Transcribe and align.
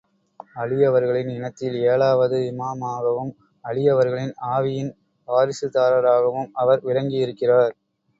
அலி 0.55 0.77
அவர்களின் 0.83 1.29
இனத்தில் 1.29 1.75
ஏழாவது 1.83 2.37
இமாமாகவும் 2.47 3.29
அலி 3.65 3.83
அவர்களின் 3.87 4.33
ஆவியின் 4.51 4.91
வாரிசுதாரராகவும் 5.27 6.49
அவர் 6.55 6.83
விளங்கியிருக்கிறார். 6.83 7.75